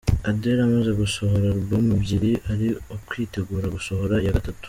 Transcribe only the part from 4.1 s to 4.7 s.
iya gatatu.